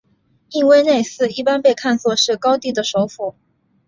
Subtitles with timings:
[0.49, 3.35] 印威内斯一般被看作是高地的首府。